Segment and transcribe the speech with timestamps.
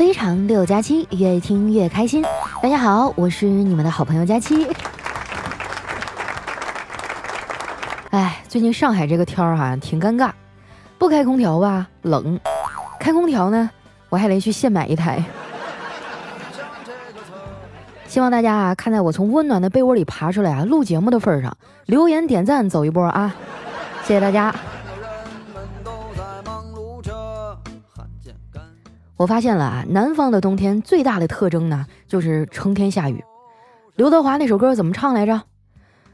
[0.00, 2.24] 非常六加七，越听越开心。
[2.62, 4.66] 大家好，我是你们的好朋友佳期。
[8.08, 10.30] 哎，最近上海这个天儿哈挺尴尬，
[10.96, 12.40] 不开空调吧冷，
[12.98, 13.68] 开空调呢
[14.08, 15.22] 我还得去现买一台。
[18.06, 21.54] 希望大家啊看在我从温暖的被窝里爬出来啊录节目的份上，
[21.84, 23.34] 留言点赞走一波啊！
[24.04, 24.54] 谢谢大家。
[29.20, 33.22] 我发现了啊，南方的冬天最大的特征呢，就是成天下雨。
[33.94, 35.42] 刘德华那首歌怎么唱来着？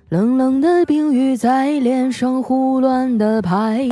[0.09, 3.89] 冷冷的冰雨在脸上胡乱的拍，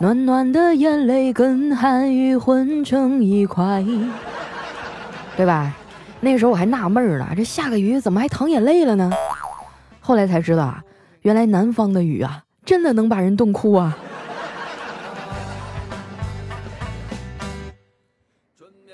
[0.00, 3.84] 暖暖的眼泪跟寒雨混成一块，
[5.36, 5.72] 对吧？
[6.18, 9.12] 那时候我还纳闷呢，这下个雨怎么还淌眼泪了呢？
[10.00, 10.82] 后来才知道啊，
[11.22, 13.96] 原来南方的雨啊，真的能把人冻哭啊。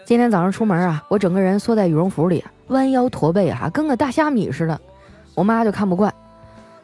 [0.05, 4.79] 今天早上出门啊，我整个人缩在羽绒服里，弯腰驼背啊，跟个大虾米似的。
[5.35, 6.13] 我妈就看不惯，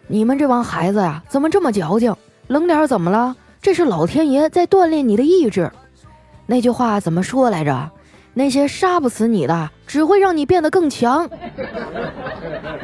[0.06, 2.14] 你们这帮孩子呀，怎么这么矫情？
[2.46, 3.36] 冷点怎么了？
[3.60, 5.70] 这是老天爷在锻炼你的意志。
[6.46, 7.90] 那句话怎么说来着？
[8.34, 11.28] 那些杀不死你的，只会让你变得更强。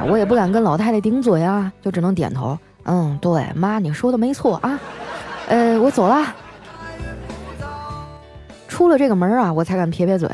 [0.08, 2.58] 我也不敢跟老太太顶嘴啊，就只能点头。
[2.82, 4.78] 嗯，对，妈，你说的没错啊。
[5.46, 6.34] 呃，我走了。
[8.74, 10.28] 出了这个门啊，我才敢撇撇嘴。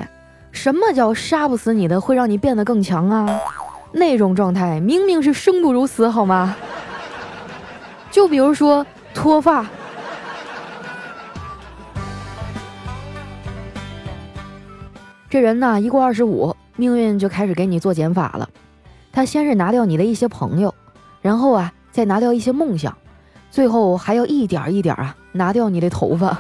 [0.51, 3.39] 什么叫杀不死你的，会让你变得更强啊？
[3.93, 6.57] 那种状态明明是生不如死，好吗？
[8.11, 9.67] 就比如说脱发。
[15.29, 18.49] 这人呢，一过二十五，命运就开始给你做减法了。
[19.13, 20.75] 他先是拿掉你的一些朋友，
[21.21, 22.97] 然后啊，再拿掉一些梦想，
[23.51, 26.39] 最后还要一点一点啊，拿掉你的头发。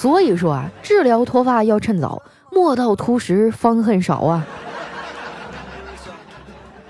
[0.00, 4.46] 所以说啊，治疗脱发要趁早，莫到秃时方恨少啊。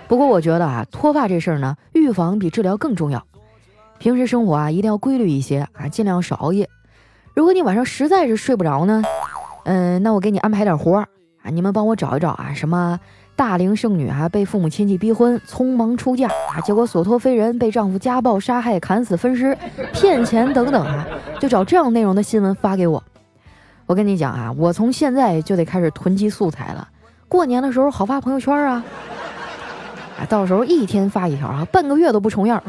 [0.06, 3.26] 不过我觉得啊，脱发这事儿呢，预防比治疗更重要。
[3.99, 6.69] 平时生活啊，一定要规律一些啊，尽量少熬夜。
[7.34, 9.03] 如果你晚上实在是睡不着呢，
[9.65, 11.09] 嗯，那我给你安排点活儿
[11.43, 13.00] 啊，你们帮我找一找啊，什么？
[13.40, 19.56] 大龄剩女啊，被父母亲戚逼婚，匆忙出嫁啊，结果所托非人，被丈夫家暴、杀害、砍死、分尸、
[19.94, 21.08] 骗钱等等啊，
[21.40, 23.02] 就找这样内容的新闻发给我。
[23.86, 26.86] 我跟你讲啊，我从现在就得开始囤积素材了，
[27.28, 28.84] 过年的时候好发朋友圈啊，
[30.18, 32.62] 啊，到时候一天发一条啊，半个月都不重样。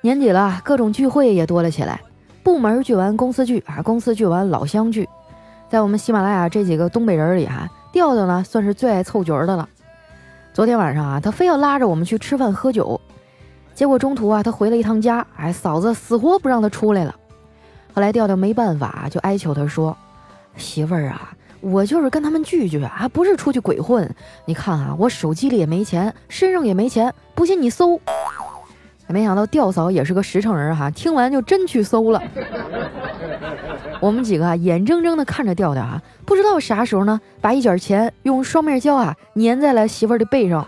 [0.00, 2.00] 年底了，各种聚会也多了起来。
[2.44, 5.08] 部门聚完公司聚啊，公司聚完老乡聚，
[5.70, 9.66] 在我们喜马拉雅这几个东北人里哈，调调呢算是最爱凑角的了。
[10.52, 13.00] 昨天晚上啊，他非要拉着我们去吃饭喝酒，
[13.74, 17.14] 结果中途啊，他回了一趟家，哎，嫂子死活不让他出来了。
[17.94, 19.96] 后来调调没办法，就哀求他说
[20.58, 24.14] ：“媳妇儿啊，我就是跟他们聚聚啊，不是出去鬼混。
[24.44, 27.98] 你看啊，我手机里也没钱，身上也没钱，不信你搜。”
[29.06, 32.22] 没想到吊嫂也是个实诚人哈，听完就真去搜了。
[34.00, 40.66] 我们几个啊，眼睁睁的看着调调啊，不知道啥时候呢，把一卷钱用双面胶啊粘在了媳妇儿的背上。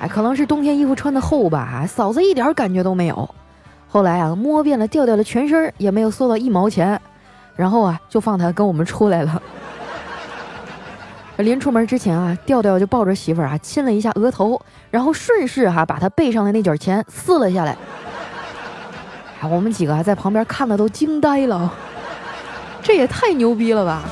[0.00, 3.28] 哎，可能是冬天衣服穿的厚吧，嫂子一点感觉都没有。
[3.88, 7.00] 后来啊，摸遍了调调的全身，也没有搜到一毛钱，
[7.56, 9.42] 然后啊，就放他跟我们出来了。
[11.42, 17.76] 临出门之前啊，调调就抱着媳妇儿啊亲了一下额头，然后顺势哈把他背上的那卷钱撕了下来。
[19.42, 21.72] 我们几个还在旁边看的都惊呆了，
[22.82, 24.02] 这也太牛逼了吧！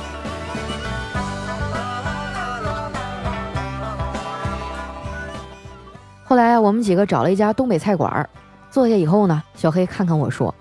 [6.23, 8.27] 后来我们几个找了一家东北菜馆，
[8.71, 10.53] 坐下以后呢，小黑看看我说：“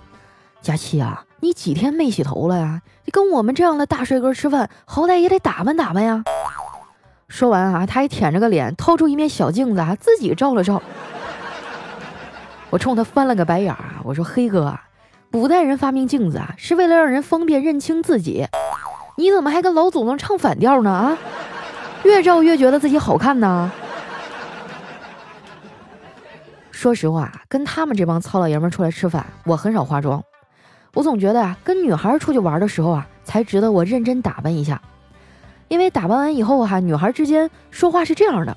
[0.61, 2.81] 佳琪啊，你几天没洗头了呀？
[3.05, 6.23] 你跟我们这样的大帅哥吃饭，好歹也得打扮打扮呀。”
[7.29, 10.83] 说完啊，他还舔着个脸，掏出一面小镜子啊，自己照了照。
[12.71, 14.77] 我冲他翻了个白眼啊，我说：“黑哥，
[15.31, 18.47] 古代人发明镜子啊，是为了让人方便认清自己。
[19.17, 20.91] 你怎么还跟老祖宗唱反调呢？
[20.91, 21.19] 啊，
[22.03, 23.71] 越照越觉得自己好看呢。”
[26.73, 30.23] 说实话，跟他们这帮糙老爷们出来吃饭，我很少化妆。
[30.95, 34.81] 我总觉得啊，跟女孩出去玩的时候啊，才值得我认真打扮一下。
[35.69, 38.57] 因为打扮完以后哈，女孩之间说话是这样的：“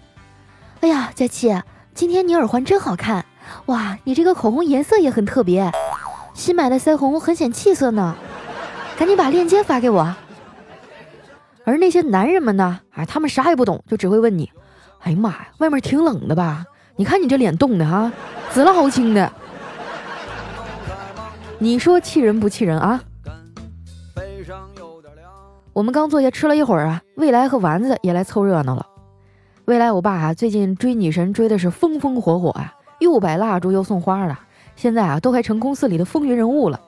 [0.82, 1.54] 哎呀，佳琪，
[1.94, 3.26] 今天你耳环真好看，
[3.66, 5.70] 哇，你这个口红颜色也很特别，
[6.34, 8.16] 新买的腮红很显气色呢，
[8.98, 10.16] 赶紧把链接发给我。”
[11.64, 14.50] 而那些男人们呢，啊，他们啥也不懂，就只会问你
[15.04, 16.66] ：“哎呀妈呀，外面挺冷的吧？
[16.96, 18.12] 你看你这脸冻的哈，
[18.52, 19.32] 紫了好青的。”
[21.60, 23.00] 你说气人不气人啊？
[25.74, 28.86] 我们刚坐下吃了一会儿啊，未来和丸子也来凑热闹了。
[29.66, 34.38] 未来我爸啊，最近追女神追的是风风火火啊，又摆蜡烛又送花的，
[34.76, 36.80] 现在啊都快成公司里的风云人物了。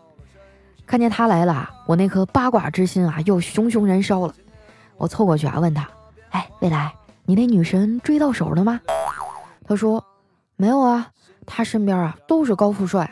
[0.85, 4.33] 看见他来了，我那颗八卦之心啊又熊熊燃烧了。
[4.97, 5.87] 我凑过去啊问他
[6.31, 6.93] ：“哎，未来，
[7.25, 8.81] 你那女神追到手了吗？”
[9.65, 10.03] 他说
[10.57, 11.07] ：“没有啊，
[11.45, 13.09] 他身边啊都是高富帅。”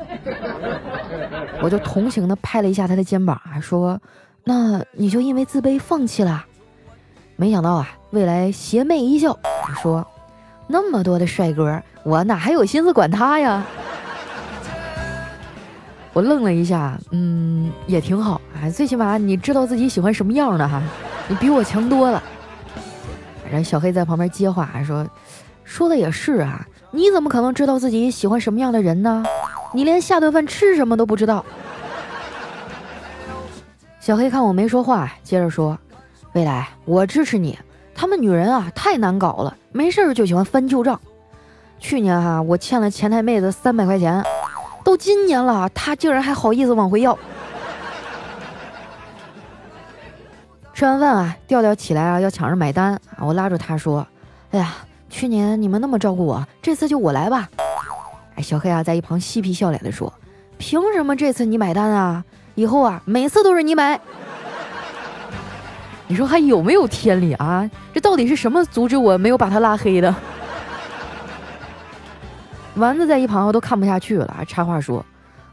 [1.63, 3.97] 我就同情的拍了一下他的肩膀，说
[4.43, 6.45] ：“那你就因为自卑放弃了？”
[7.37, 9.37] 没想到啊，未来邪魅一笑
[9.81, 10.05] 说
[10.67, 13.65] ：“那么多的帅哥，我哪还有心思管他呀？”
[16.13, 20.81] 我愣了一下，嗯，也挺好啊，最起码你知道自己喜欢什么样的哈，
[21.27, 22.21] 你比我强多了。
[23.49, 25.07] 然后小黑在旁边接话说
[25.63, 29.23] ：“说的也是啊，你怎么可能知道自己喜欢什么样的人呢？
[29.73, 31.43] 你连下顿饭吃什么都不知道。”
[34.01, 35.77] 小黑看我没说话，接着说
[36.33, 37.57] ：“未来，我支持你。
[37.93, 40.99] 他们女人啊，太难搞了，没事儿就喜欢翻旧账。
[41.77, 44.23] 去年哈，我欠了前台妹子三百块钱。”
[44.83, 47.15] 都今年了，她竟然还好意思往回要。
[50.73, 54.05] 吃完饭啊，调调起来啊，要抢着买单啊，我拉住他说
[54.49, 54.73] ：“哎呀，
[55.11, 57.47] 去年你们那么照顾我，这次就我来吧。”
[58.33, 60.11] 哎，小黑啊，在一旁嬉皮笑脸的说
[60.57, 62.25] ：“凭什么这次你买单啊？
[62.55, 63.99] 以后啊，每次都是你买。”
[66.07, 67.69] 你说还有没有天理啊？
[67.93, 70.13] 这到底是什么阻止我没有把他拉黑的？
[72.75, 75.05] 丸子在一旁都看不下去了，插话说：“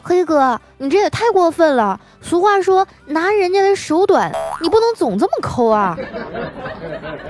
[0.03, 2.01] 黑哥，你这也太过分了！
[2.21, 5.97] 俗话说，拿人家的手短，你不能总这么抠啊！”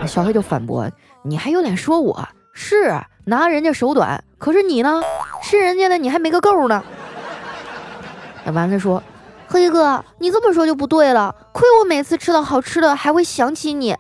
[0.07, 0.91] 小黑就反驳
[1.25, 4.23] ：“你还有脸说我是拿人家手短？
[4.39, 5.03] 可是你呢，
[5.43, 6.83] 是人家的你还没个够呢。”
[8.53, 9.03] 丸子说
[9.49, 13.97] ：“黑哥，你这么说就不对了，亏我每次吃到好吃的还会想起你。”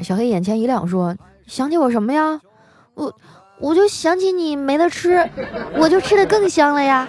[0.00, 1.16] 小黑眼前一亮，说
[1.46, 2.40] ：“想起我什么呀？
[2.94, 3.14] 我……”
[3.60, 5.28] 我就想起你没得吃，
[5.76, 7.08] 我就吃的更香了呀。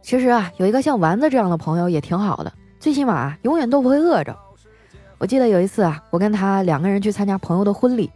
[0.00, 4.36] 其实啊，有一个像丸子这样的朋友也挺好的，最起码永远都不会饿着。
[5.18, 8.08] 我记得有一次啊，我跟他两个人去参加朋友的婚礼，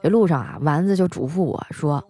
[0.00, 2.00] 这路上啊，丸子就嘱咐我说：“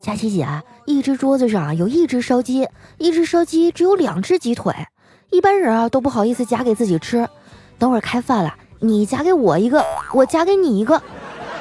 [0.00, 0.48] 佳琪姐，
[0.86, 2.66] 一只桌子上有一只烧鸡，
[2.96, 4.74] 一只烧鸡只有两只鸡腿，
[5.30, 7.28] 一般人啊都不好意思夹给自己吃。
[7.78, 11.02] 等会儿开饭了。”你夹给我一个，我夹给你一个，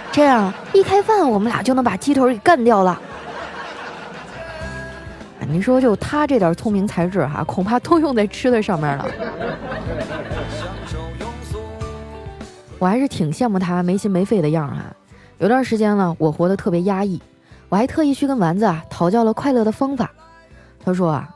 [0.09, 2.97] 这样一开饭，我们俩就能把鸡腿给干掉了。
[5.45, 9.06] 你说就他这点聪明才智哈，恐怕都用在吃的上面了。
[12.77, 14.95] 我还是挺羡慕他没心没肺的样啊。
[15.39, 17.21] 有段时间呢，我活得特别压抑，
[17.69, 20.12] 我还特意去跟丸子啊讨教了快乐的方法。
[20.83, 21.30] 他说啊。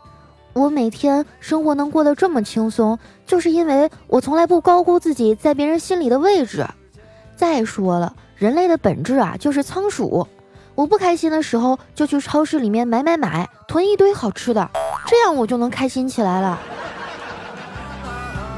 [0.55, 6.63] 我每天生活能过得这么轻松，就是因为我从来不高估自己在别人心里的位置。
[7.35, 10.27] 再说了，人类的本质啊就是仓鼠。
[10.75, 14.69] 我不开心的时候，就去超市里面买买买，囤一堆好吃的，
[15.07, 16.59] 这样我就能开心起来了。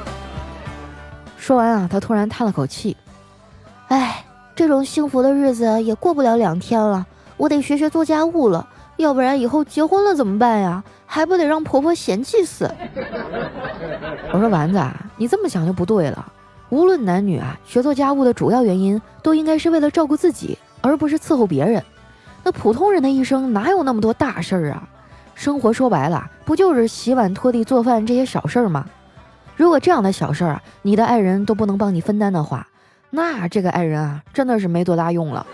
[1.39, 2.97] 说完啊，他突然叹了口气
[3.87, 10.81] ：“哎，这种幸福的日子也过不了两天了，我得学学做家务了。”要不然以后结婚了怎么办呀？
[11.05, 12.73] 还不得让婆婆嫌弃死？
[14.31, 16.31] 我说丸子啊，你这么想就不对了。
[16.69, 21.83] 无论男女啊，学做家务的主要原因都应该是为了照顾自己，而不是伺候别人。
[22.41, 24.87] 那普通人的一生哪有那么多大事儿啊？
[25.33, 28.85] 生活说白了，不就是洗碗、拖地、做饭这些小事儿吗？
[29.57, 32.65] 如果这样的小事儿啊，你的爱人都不能帮你分担的话，
[33.09, 35.45] 那这个爱人啊，真的是没多大用了。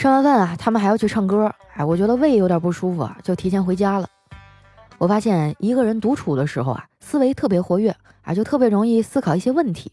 [0.00, 1.54] 吃完饭啊，他们还要去唱歌。
[1.74, 4.08] 哎，我觉得胃有点不舒服啊，就提前回家了。
[4.96, 9.92] 我发现一个人独处的时候啊，思维特别活跃啊，就特别容易思考一些问题。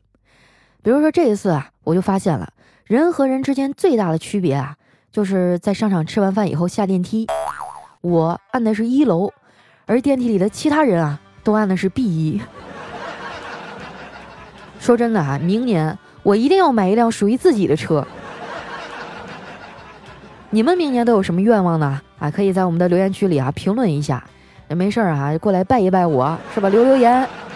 [0.81, 2.53] 比如说这一次啊，我就发现了
[2.85, 4.77] 人和人之间最大的区别啊，
[5.11, 7.27] 就是在商场吃完饭以后下电梯，
[7.99, 9.33] 我按的是一楼，
[9.87, 12.41] 而电梯里的其他人啊，都按的是 B 一。
[14.79, 18.07] 说真的啊，明年我一定要买一辆属于自己的车。
[20.49, 22.01] 你们明年都有什么愿望呢？
[22.19, 24.23] 啊，可以在我们的留言区里啊评论一下。
[24.69, 26.67] 也没事儿啊，过来拜一拜我，是吧？
[26.67, 27.13] 留留言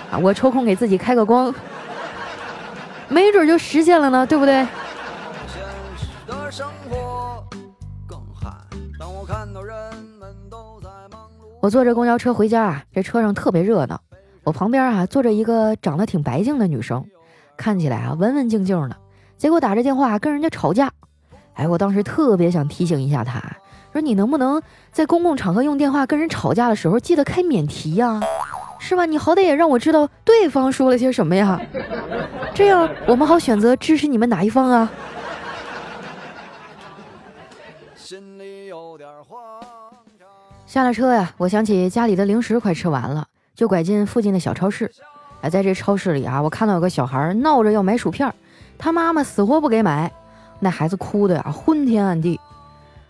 [0.09, 1.53] 啊，我抽空给自己开个光，
[3.09, 4.65] 没准就实现了呢，对不对？
[11.61, 13.99] 我坐着公交车回家啊，这车上特别热闹。
[14.43, 17.05] 我旁边啊坐着一个长得挺白净的女生，
[17.57, 18.95] 看起来啊文文静静的。
[19.37, 20.91] 结果打着电话跟人家吵架。
[21.53, 23.41] 哎，我当时特别想提醒一下他，
[23.91, 28.19] 说你能不能在公共场合用电话跟人吵架的时候记得开免提呀？
[28.79, 29.05] 是吧？
[29.05, 31.61] 你好歹也让我知道对方说了些什么呀，
[32.53, 34.89] 这样我们好选择支持你们哪一方啊。
[40.65, 44.89] 下了车呀，我想起家里的零食快吃完了，就拐进附近的小超市。
[45.41, 48.33] 哎，在这超市里啊，我看到有个小孩闹着要买薯片，
[48.77, 50.11] 他妈妈死活不给买，
[50.61, 52.39] 那孩子哭的呀昏天暗地。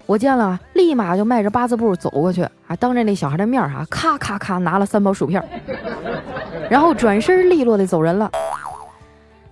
[0.07, 5.41] 我见了，立马就迈着八字步走过去，啊，当着那小孩的面啊，咔咔咔拿了三包薯片，
[6.69, 8.31] 然后转身利落的走人了。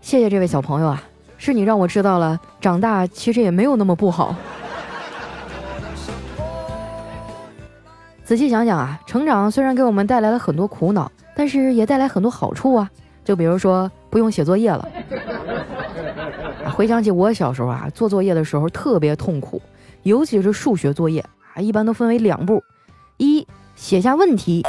[0.02, 1.04] 谢谢这位小朋友啊，
[1.38, 4.36] 是你让我知道了，长大其实也没有那么不好。
[8.24, 12.90] 仔细想想啊，成长虽然给我们带来了很多苦恼，但是也带来很多好处啊。
[13.24, 14.88] 就比如说不用写作业了。
[16.80, 19.62] 回想起我小时候啊，做作业的时候特别痛苦，
[20.04, 21.20] 尤其是数学作业
[21.54, 22.64] 啊，一般都分为两步：
[23.18, 23.46] 一
[23.76, 24.66] 写下问题，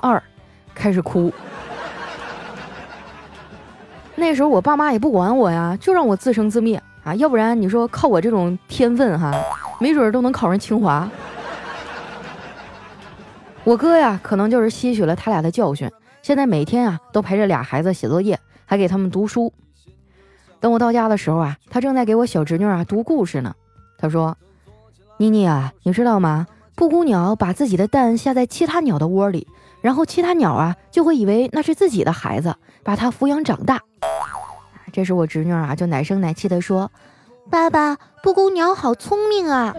[0.00, 0.22] 二
[0.72, 1.32] 开始哭。
[4.14, 9.34] 那时候我爸妈也不管我呀，就让我自生自灭啊，要不然你说靠我这种天分哈，
[9.80, 11.10] 没准都能考上清华。
[13.64, 15.90] 我哥呀，可能就是吸取了他俩的教训，
[16.22, 19.52] 现在每天啊都陪着俩孩子写作业，还给他们读书。
[20.60, 23.54] 等我到家的时候啊，他正在给我小侄女啊读故事呢。
[23.98, 24.36] 他说
[25.18, 26.46] ：“妮妮啊，你知道吗？
[26.74, 29.46] 布谷鸟把自己的蛋下在其他鸟的窝里，
[29.80, 33.80] 然后其他鸟啊就会以为那是自己的孩子，把它抚养长大。”
[34.92, 36.90] 这时我侄女啊就奶声奶气地说
[37.50, 39.74] ：“爸爸，布谷鸟好聪明啊！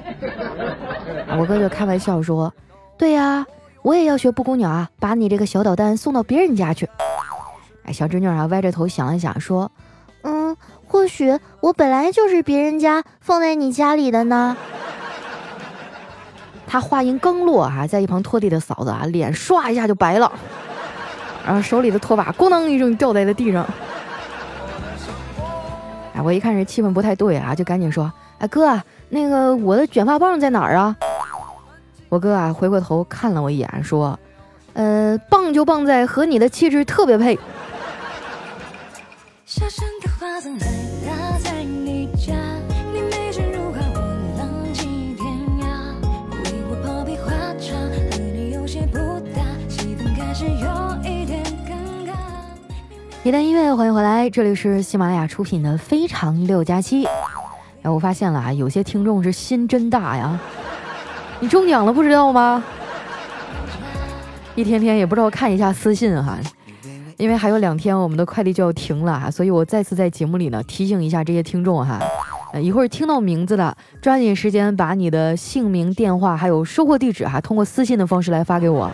[1.39, 2.53] ”我哥就开玩笑说
[2.97, 3.45] ：“对呀。”
[3.81, 6.85] 我也要学布谷鸟啊，把你这个小捣蛋送到别人家去。
[7.83, 9.71] 哎，小侄女啊，歪着头想了想，说
[10.23, 14.55] ：“嗯，或许我本来就是别人家放在你家里的呢。
[16.67, 20.31] ”他话音刚落啊，在一旁拖地的嫂子啊，脸唰一下就白了，
[21.45, 23.65] 然后手里的拖把咣当一声掉在了地上。
[26.13, 30.95] 哎，我一看这气氛不太对啊，就赶紧说：“哎哥，那个我的卷发棒在哪儿啊？”
[32.09, 34.19] 我哥啊，回过头看了我一眼，说
[34.73, 37.39] ：“呃，棒就棒在和你的气质特别配。”
[39.51, 40.67] 下山的花伞还
[41.07, 42.35] 落在你家，
[42.93, 43.99] 你眉间如画，我
[44.37, 45.25] 浪迹天
[45.59, 45.65] 涯。
[46.43, 48.99] 为我泡杯花茶，和你有些不
[49.33, 50.51] 搭，气氛开始有
[51.01, 51.73] 一点尴
[52.07, 52.13] 尬。
[53.23, 57.05] 一段音乐，欢迎回来，这里是喜马拉雅出品的《非常六加七》。
[57.81, 60.39] 哎，我发现了啊，有些听众是心真大呀，
[61.39, 62.63] 你中奖了不知道吗？
[64.53, 66.37] 一天天也不知道看一下私信哈、
[67.19, 71.99] 因为还有两天我们的快递就要停了哈，所以我再次在节目里呢提醒一下这些听众哈，
[72.61, 78.85] 一会儿听到名字的抓紧时间把你的姓名、电话还有收货地址哈通过私信的方式来发给我。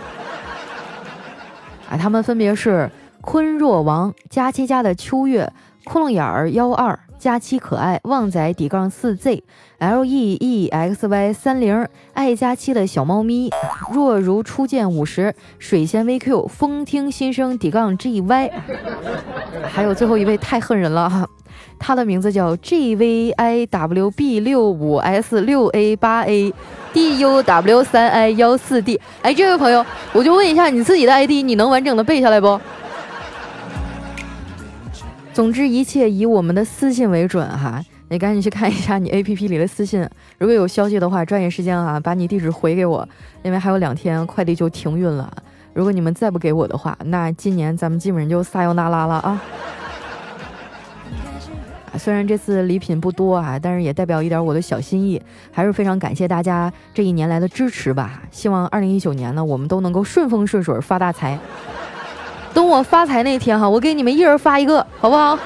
[1.87, 2.89] 啊，他们分别是
[3.21, 5.53] 坤若王、佳期家的秋月、
[5.83, 6.99] 窟窿眼儿幺二。
[7.17, 9.43] 佳期可爱旺仔底杠四 Z
[9.79, 13.49] L E E X Y 三零爱佳期的小猫咪
[13.91, 18.51] 若如初见五十水仙 V Q 风听心声底杠 G Y，
[19.63, 21.27] 还有最后一位太恨人了哈，
[21.79, 26.53] 他的名字叫 G V I W B 六五 S 六 A 八 A
[26.93, 28.99] D U W 三 I 幺四 D。
[29.21, 32.59] 哎，这位朋友，我就问一下你自己的 ID，你能完整的背下来不？
[35.35, 37.83] 总之，一切以我们的私信为准哈。
[38.07, 43.05] 你赶紧去看一下你 A P P 里的私信，如果有消息的话，抓紧时间啊，把你地址回给我，
[43.43, 45.29] 因为还有两天快递就停运了。
[45.73, 49.41] 如果你们再不给我的话，那今年咱们基本上就撒由那拉了啊。
[51.97, 58.21] 虽然这次礼品不多啊，但是也代表一点我的小心意，还是非常感谢大家这一年来的支持吧。
[58.31, 61.37] 希望二零一九年呢，我们都能够顺风顺水，发大财。
[62.55, 65.37] 等我发财那天哈，我给你们一人发一个，好不好？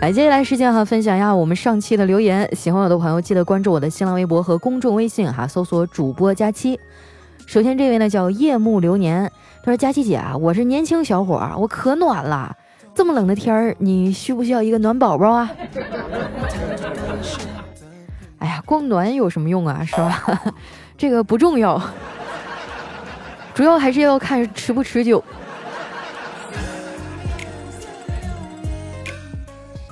[0.00, 2.52] 来，接下来时间哈，分享一下我们上期的留言。
[2.56, 6.80] 喜欢我的朋友，记得关注我的新浪微博和公众微信哈，搜索主播佳期。
[7.46, 9.30] 首先这位呢叫夜幕流年，
[9.62, 12.56] 他说：“佳期姐啊，我是年轻小伙，我可暖了。
[12.92, 15.48] 这么冷的天儿，你需不需要一个暖宝宝啊？”
[18.40, 20.42] 哎呀，光暖有什么用啊，是吧？
[20.98, 21.80] 这个不重要。
[23.60, 25.22] 主要还是要看持不持久。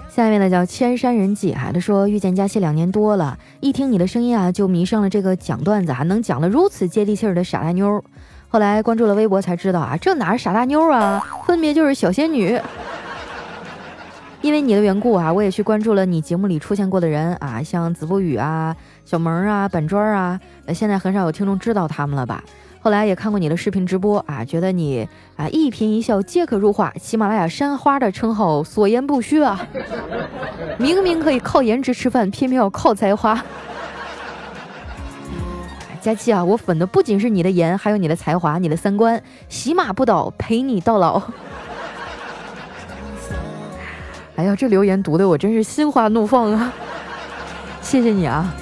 [0.09, 8.03] 下一位呢叫千山人迹哈，他说遇见佳期两年多了，一听你的声音啊，就迷上了这个讲段子，还能讲的如此接地气儿的傻大妞。
[8.49, 12.59] 后来关注了微博才知道啊，这哪是傻大妞啊，分别就是小仙女。
[14.41, 20.41] 因为你的缘故啊，我也去关注了你节目里出现过的人啊，像子不语啊、小萌啊、板砖啊，
[20.75, 22.43] 现在很少有听众知道他们了吧？
[22.81, 25.07] 后来也看过你的视频直播啊，觉得你
[25.37, 29.67] 啊一颦一笑皆可入画，喜马拉雅山花的称号所言不虚啊！
[30.79, 33.43] 明明可以靠颜值吃饭，偏偏要靠才华。
[36.01, 41.21] 佳期啊，我粉的不仅是你的颜，还有你的才华、你的三观，喜马不倒，陪你到老。
[44.37, 46.73] 哎呀，这留言读的我真是心花怒放啊！
[47.83, 48.55] 谢谢你啊。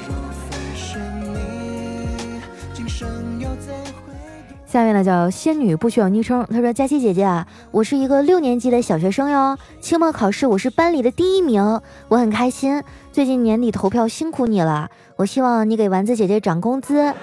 [4.66, 6.44] 下面呢叫仙女不需要昵称。
[6.50, 9.56] 她说：“佳琪姐姐啊，我是一个六年级的小学生哟。
[9.80, 12.82] 期末考试我是班里的第一名，我很开心。
[13.12, 17.14] 最近年底投票辛苦你了，我希望你给丸子姐姐涨工资，啊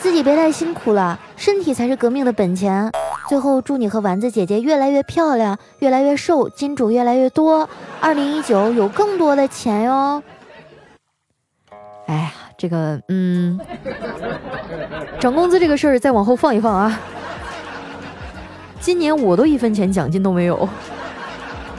[0.00, 2.90] 自己别太辛苦了，身体才是革命的本钱。
[3.28, 7.68] 最后祝你和丸子姐姐越来越漂亮，越来越瘦，金主越来越多，
[8.00, 10.22] 二零一九有更多的钱哟。”
[12.06, 12.32] 哎呀。
[12.56, 13.58] 这个，嗯，
[15.20, 17.00] 涨工资这个事儿再往后放一放啊。
[18.80, 20.68] 今年我都一分钱奖金都没有，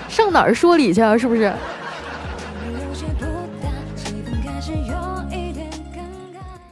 [0.08, 1.18] 上哪儿说理去啊？
[1.18, 1.52] 是不是？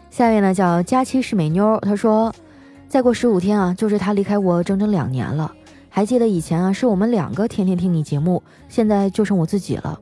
[0.09, 2.33] 下面呢叫佳期是美妞，她说，
[2.87, 5.51] 再过十五天啊，就是她离开我整整两年了。
[5.89, 9.99] 还记得以前啊，是我们两个天天听你节目，现在就剩我自己了。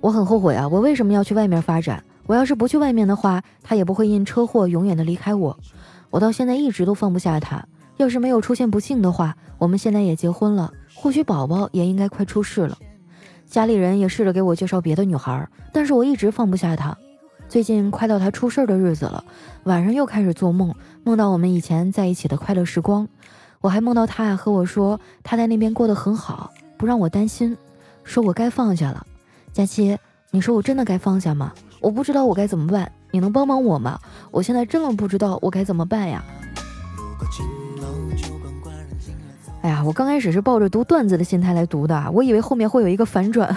[0.00, 2.02] 我很后悔啊，我为什么要去外面发展？
[2.26, 5.58] 我要是不去外面的话，他也不会因车祸永远的离开我。
[6.10, 7.64] 我到现在一直都放不下他。
[7.96, 12.76] 要是没有出现不幸的话，我们现在也结婚了，或许宝宝也应该快出世了。
[13.46, 16.96] 家里人也试着给我介绍别的女孩，但是我一直放不下他。
[17.48, 19.22] 最近快到他出事的日子了，
[19.62, 23.06] 晚上又开始做梦，梦到我们以前在一起的快乐时光。
[23.60, 27.56] 我还梦到他和我说他在那边过得很好，不让我担心，
[28.02, 29.06] 说我该放下了。
[29.52, 29.96] 佳期，
[30.32, 31.52] 你说我真的该放下吗？
[31.84, 34.00] 我不知道我该怎么办，你能帮帮我吗？
[34.30, 36.24] 我现在真的不知道我该怎么办呀！
[39.60, 43.54] 哎呀，我刚开始是抱着读段子的心态来读的，我以为后面会有一个反转，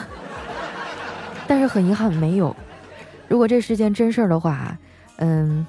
[1.47, 2.53] 但是很遗憾没有。
[3.29, 4.77] 如果这是件真事儿的话，
[5.19, 5.65] 嗯，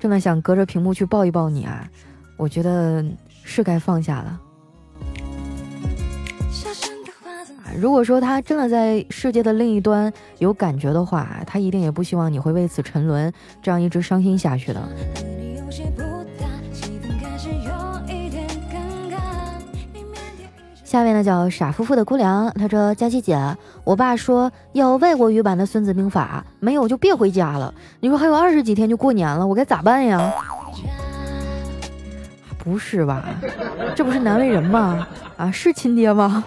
[0.00, 1.88] 真的想隔着屏幕去抱一抱你啊！
[2.36, 3.04] 我觉得
[3.44, 4.40] 是该放下了。
[7.78, 14.80] 如果说他真的在世界的另一端有感觉的话，他一定也不希望你会为此沉沦，这样一直伤心下去的。
[20.82, 23.38] 下面呢叫傻夫妇的姑娘，她说：“佳琪姐，
[23.84, 27.72] 我爸说要外国语版的《孙子兵法》，没有就别回家了。
[28.00, 30.32] 你说还有二十几天就过年了，我该咋办呀？”
[32.58, 33.24] 不是吧？
[33.94, 35.06] 这不是难为人吗？
[35.36, 36.42] 啊，是亲爹吗？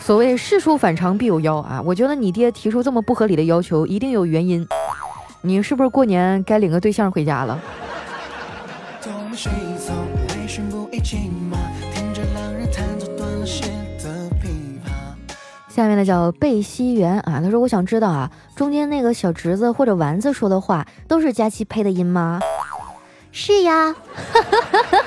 [0.00, 1.80] 所谓事出反常必有妖啊！
[1.84, 4.66] 我觉得你爹提出这么不合理的要求，一定有原因。
[5.42, 7.60] 你是不是过年该领个对象回家了？
[15.68, 22.40] 下面的叫贝西元啊，他说：“我想知道啊，中间那个小侄子或者丸子说的话，都是佳期配的音吗？”
[23.30, 23.94] 是呀。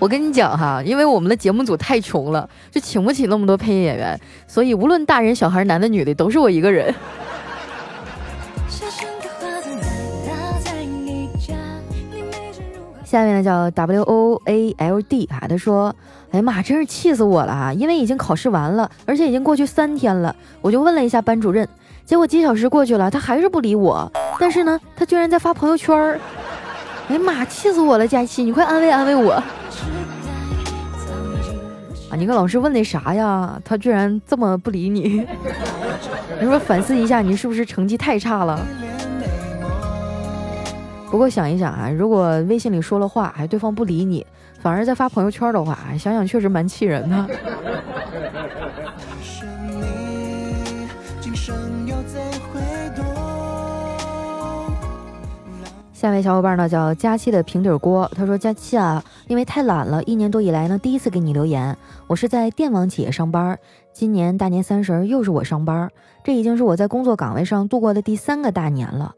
[0.00, 6.94] 我跟你讲哈，因为我们的节目组太穷了，就请不起那么多配音演员，所以无论大人小孩、男的女的，都是我一个人。
[13.04, 15.94] 下面呢叫 W O A L D 啊，他说
[16.32, 17.72] ：“哎呀妈，真是气死我了啊！
[17.72, 21.68] 因为已经考试完了，而且已经过去三天了，我就问了一下班主任，
[22.06, 24.10] 结果几小时过去了，他还是不理我。
[24.38, 26.18] 但是呢，他居然在发朋友圈儿。
[27.10, 28.06] 哎呀妈，气死我了！
[28.06, 29.32] 佳琪，你快安慰安慰我。”
[32.08, 32.14] 啊！
[32.16, 33.60] 你跟老师问那啥呀？
[33.64, 35.26] 他居然这么不理你，
[36.40, 38.64] 你说反思一下，你是不是成绩太差了？
[41.10, 44.24] 不过想一想啊，如果微信里说了话，还对方不理你，
[44.60, 47.26] 反而在发朋友圈的话，想想确实蛮气人的。
[56.00, 61.76] 下一位小伙伴呢叫佳期的平底锅，他说：“佳期啊，因为太懒了，一年多以来呢，第一次给你留言。
[62.06, 63.58] 我是在电网企业上班，
[63.92, 65.90] 今年大年三十又是我上班，
[66.24, 69.14] 这已经是我在工作岗位上度过的第三个大年了。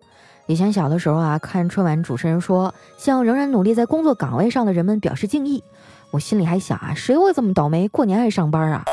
[0.47, 5.63] 以前小的时候啊，看春晚主持人说向仍然努力在工作岗位上的人们表示敬意，
[6.11, 8.85] 我心里还想啊，谁会这么倒霉，过年还上班啊？”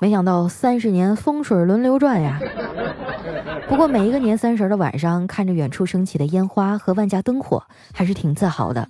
[0.00, 2.38] 没想到三十年风水轮流转呀！
[3.68, 8.86] 不过每一个年三十的晚上，看着远处升起的烟花和万家灯火，还是挺自豪的。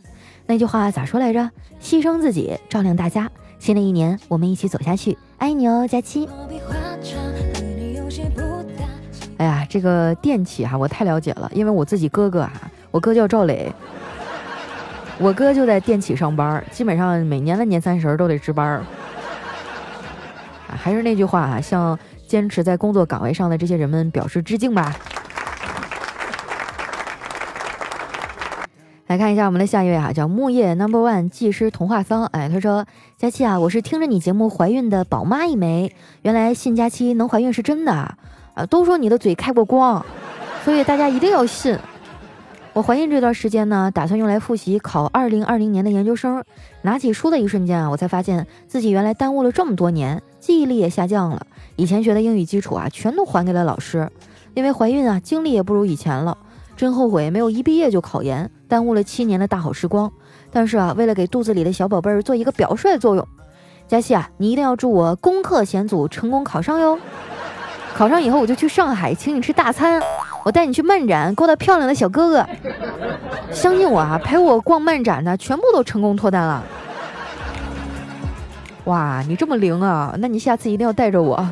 [0.46, 1.50] 那句话咋说来着？
[1.80, 3.30] 牺牲自己，照亮大家。
[3.58, 5.16] 新的一年，我们一起走下去。
[5.38, 6.28] 爱你哦，佳期。
[9.38, 12.52] 哎呀，这个电器哈，我太了解了，因为我自己哥哥啊，
[12.90, 13.72] 我哥叫赵磊，
[15.18, 18.82] 我哥就在电企上班，基本上每年的年三十都得值班。
[20.68, 24.96] 还是那句话啊，像坚持在工作岗位上的这些人们表示致敬吧。
[29.06, 32.24] 来看一下我们的下一位哈，叫木叶 Number One 技师童话桑。
[32.26, 32.84] 哎，他说：
[33.16, 38.16] 佳期啊，我是听着你节目怀孕的宝妈一枚，原来信佳期能怀孕是真的啊！
[38.70, 40.04] 都说你的嘴开过光，
[40.64, 41.78] 所以大家一定要信。
[42.72, 46.42] 我怀孕这段时间呢，打算用来复习考二零二零年的研究生。
[46.82, 51.46] 拿起书的一瞬间啊，我才发现自己原来耽误了这么多年，记忆力也下降了。
[51.76, 54.10] 以前学的英语基础啊，全都还给了老师。
[54.54, 56.38] 因为怀孕啊，精力也不如以前了。
[56.76, 60.10] 真后悔没有一毕业就考研，耽误了七年的大好时光。
[60.50, 63.26] 但是啊，为了给肚子里的小宝贝儿做一个表率作用，
[63.88, 66.98] 佳琪啊，你一定要祝我攻克险阻，成功考上哟！
[67.94, 70.02] 考上以后我就去上海请你吃大餐，
[70.44, 72.46] 我带你去漫展勾搭漂亮的小哥哥。
[73.52, 76.64] 相信我啊，陪我逛漫展的全部都成功脱单了。
[78.84, 80.14] 哇，你这么灵啊？
[80.18, 81.48] 那你下次一定要带着我。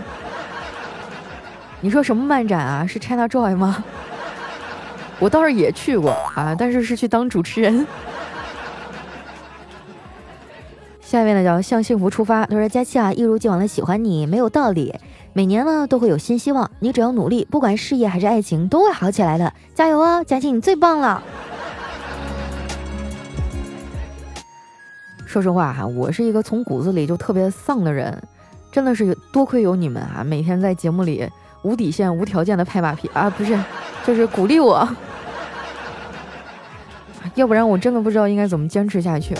[1.80, 2.86] 你说什么漫展啊？
[2.86, 3.82] 是 China Joy 吗？
[5.18, 7.86] 我倒是也去过啊，但是是去当主持人。
[11.00, 14.94] 下面呢叫向幸福出发，他说：“佳期啊，一如既往的喜欢你，没有道理。
[15.32, 19.52] 每年呢都会有新希望，你只要努力，不管事业还是爱情，都会好起来的。
[19.74, 21.22] 加油啊，佳期，你最棒了！”
[25.32, 28.22] 说实话哈，我是一个从骨子里就特别丧的人，
[28.70, 31.26] 真的是多亏有你们啊，每天在节目里
[31.62, 33.58] 无底线、无条件的拍马屁啊，不是，
[34.04, 34.86] 就是鼓励我。
[37.34, 39.34] 要不然我真的不知道应该怎么坚持下去。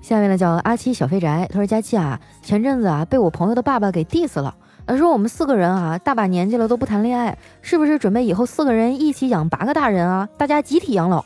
[0.00, 4.54] 下面呢叫阿七小肥宅，他说：“佳期啊，前阵子啊被我朋友的爸爸给 diss 了，
[4.86, 10.28] 他说我们四个人啊大把年纪了都不谈恋爱，是不是准备以后四个人一起养八个大人啊？
[10.36, 11.24] 大家集体养老。”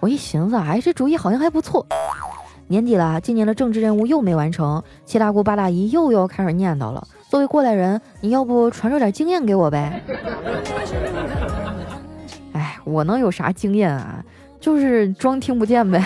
[0.00, 1.84] 我一寻思，哎，这主意好像还不错。
[2.68, 7.02] 年底了，今年的政治任务又没完成，七大姑八大姨又要开始念叨了。
[7.30, 10.02] 作为过来人，你要不传授点经验给我呗？
[12.52, 14.22] 哎，我能有啥经验啊？
[14.60, 16.04] 就是装听不见呗。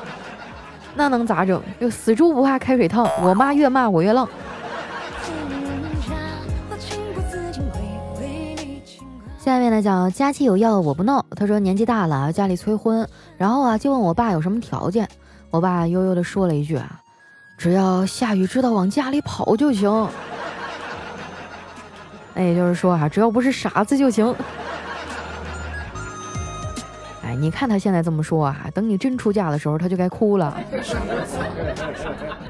[0.96, 1.62] 那能咋整？
[1.78, 4.28] 就死猪不怕开水烫，我妈越骂我越浪。
[9.42, 11.24] 下面呢讲佳期有药我不闹。
[11.34, 15.08] 他说年纪大了，家里催婚，然后啊就问我爸有什么条件。
[15.50, 17.00] 我爸悠悠的说了一句啊。
[17.56, 20.08] 只要下雨知道往家里跑就行，
[22.34, 24.34] 那 也就是说啊，只要不是傻子就行。
[27.24, 30.54] 哎，你看他现在这么说啊，等你真出嫁的时候，他就该哭了。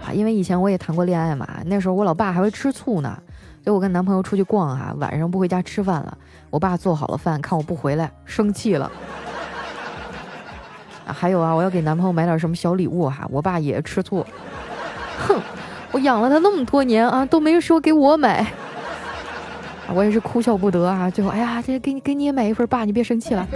[0.05, 3.17] 啊，因为以前我也谈过恋爱嘛，那时候我老爸还会吃醋呢。
[3.65, 6.17] 就我跟男朋友出去逛啊，晚上不回家吃饭了，
[6.49, 8.91] 我爸做好了饭，看我不回来，生气了。
[11.07, 14.25] 还有啊，我要给男朋友买点什么小礼物哈，我爸也吃醋。
[15.19, 15.41] 哼，
[15.93, 18.47] 我养了他那么多年啊，都没说给我买，
[19.93, 21.11] 我也是哭笑不得啊。
[21.11, 23.47] 最后，哎呀，这给你给你也买一份，爸，你别生气了。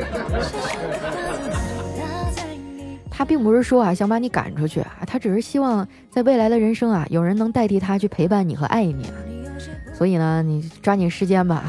[3.09, 9.11] 他并不是说啊想把你赶出去啊，他只是希望在未来的人生啊，有人能代替他去陪伴你和爱你。
[9.97, 11.63] 所以呢，你抓紧时间吧。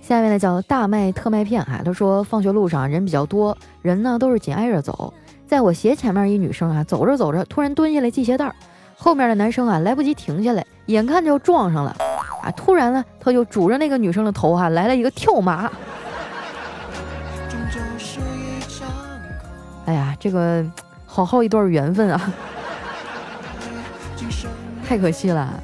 [0.00, 5.12] 下面呢叫大麦特麦片哈，他说放学路上人比较多，人呢都是紧挨着走，
[5.46, 8.54] 在我斜前面一女生啊，走着走着突然蹲下来系鞋带儿，
[8.96, 11.94] 后面的男生啊来不及停下来，眼看就要撞上了
[12.42, 15.70] 啊，突然呢他就拄着那个女生的头哈来了一个跳马，
[19.84, 20.64] 哎呀，这个
[21.18, 22.32] 好好一段缘分啊，
[24.86, 25.60] 太可惜了。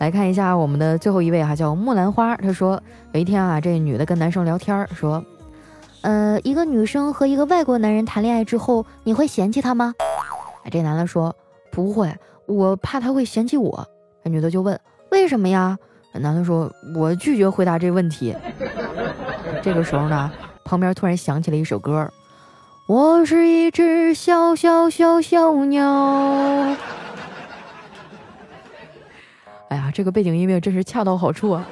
[0.00, 2.34] 来看一下我们的最后一位哈，叫木兰花。
[2.38, 5.24] 她说有一天啊，这女的跟男生聊天，说，
[6.00, 9.94] 呃，一个女生和一个外国男人谈恋爱之后，你会嫌弃他吗？
[10.72, 11.32] 这男的说
[11.70, 12.12] 不会，
[12.46, 13.86] 我怕他会嫌弃我。
[14.24, 14.76] 那女的就问
[15.12, 15.78] 为什么呀？
[16.14, 18.34] 男的说，我拒绝回答这问题。
[19.62, 20.28] 这个时候呢，
[20.64, 22.12] 旁边突然响起了一首歌，
[22.86, 25.82] 我是一只小小小小鸟。
[29.68, 31.66] 哎呀，这个背景音乐真是恰到好处啊！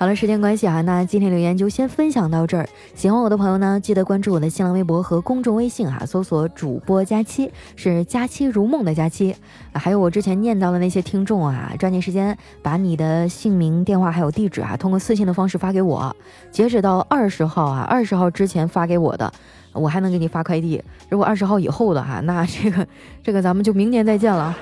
[0.00, 2.66] 好了，时间关系啊，那今天留言就先分享到这儿。
[2.94, 9.36] 喜欢我的朋友呢，记得关注我的新浪微博和公众微信啊，搜索“主播佳期”，是“佳期如梦”的佳期。
[9.74, 16.16] 还有我之前念到的那些听众啊，抓紧时间把你的姓名、电话还有地址啊，通过私信的方式发给我。
[16.50, 19.30] 截止到二十号啊，二十号之前发给我的，
[19.74, 20.82] 我还能给你发快递。
[21.10, 22.86] 如果二十号以后的哈，那这个
[23.22, 24.56] 这个咱们就明年再见了。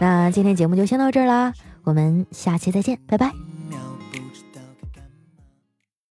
[0.00, 1.52] 那今天节目就先到这儿啦。
[1.84, 3.43] 我们下期再见，拜拜。